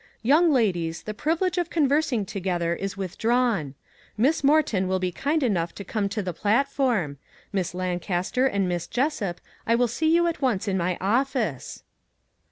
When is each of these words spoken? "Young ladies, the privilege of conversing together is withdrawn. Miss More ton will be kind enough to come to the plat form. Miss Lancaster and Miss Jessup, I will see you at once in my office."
"Young 0.23 0.51
ladies, 0.51 1.03
the 1.03 1.13
privilege 1.13 1.59
of 1.59 1.69
conversing 1.69 2.25
together 2.25 2.73
is 2.73 2.97
withdrawn. 2.97 3.75
Miss 4.17 4.43
More 4.43 4.63
ton 4.63 4.87
will 4.87 4.97
be 4.97 5.11
kind 5.11 5.43
enough 5.43 5.75
to 5.75 5.83
come 5.83 6.09
to 6.09 6.23
the 6.23 6.33
plat 6.33 6.67
form. 6.67 7.19
Miss 7.53 7.75
Lancaster 7.75 8.47
and 8.47 8.67
Miss 8.67 8.87
Jessup, 8.87 9.39
I 9.67 9.75
will 9.75 9.87
see 9.87 10.09
you 10.11 10.25
at 10.25 10.41
once 10.41 10.67
in 10.67 10.75
my 10.75 10.97
office." 10.99 11.83